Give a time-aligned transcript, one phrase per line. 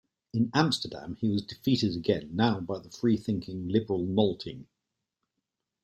[0.33, 4.65] In Amsterdam he was defeated again, now by the freethinking liberal Nolting.